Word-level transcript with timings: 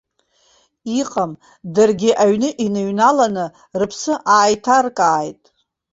Иҟам, 0.99 1.31
даргьы 1.75 2.11
аҩны 2.23 2.49
иныҩналаны 2.65 3.45
рыԥсы 3.79 4.13
ааиҭаркааит. 4.33 5.41